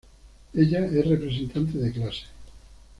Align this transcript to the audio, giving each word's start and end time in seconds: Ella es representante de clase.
Ella 0.55 0.83
es 0.87 1.07
representante 1.07 1.77
de 1.77 1.91
clase. 1.91 2.23